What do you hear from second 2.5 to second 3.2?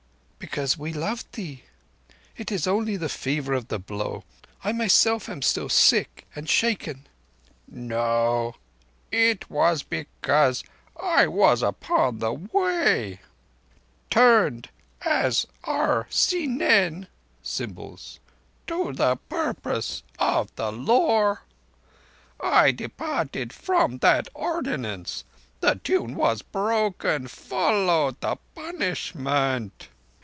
is only the